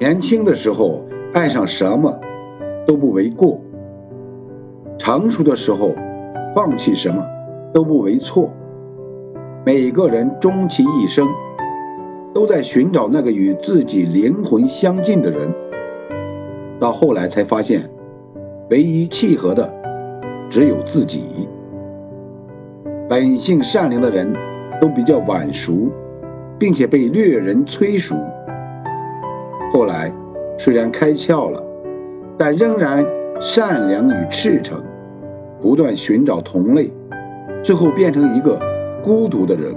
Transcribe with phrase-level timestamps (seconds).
[0.00, 1.04] 年轻的时候
[1.34, 2.18] 爱上什么
[2.86, 3.60] 都不为过，
[4.96, 5.94] 成熟的时候
[6.54, 7.22] 放弃什么
[7.74, 8.50] 都不为错。
[9.66, 11.28] 每个人终其一生
[12.32, 15.52] 都在寻找那个与自己灵魂相近的人，
[16.80, 17.90] 到后来才发现，
[18.70, 19.70] 唯一契合的
[20.48, 21.46] 只有自己。
[23.06, 24.32] 本性善良的人
[24.80, 25.90] 都比较晚熟，
[26.58, 28.16] 并且被掠人催熟。
[29.72, 30.12] 后来
[30.58, 31.62] 虽然开窍了，
[32.36, 33.06] 但仍然
[33.40, 34.82] 善良与赤诚，
[35.62, 36.90] 不断寻找同类，
[37.62, 38.58] 最后变成一个
[39.02, 39.74] 孤独的人。